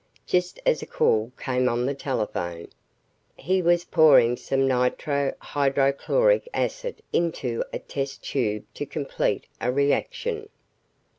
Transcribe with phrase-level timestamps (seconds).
[0.25, 2.69] Just as a call came on the telephone,
[3.37, 10.49] he was pouring some nitro hydrochloric acid into a test tube to complete a reaction.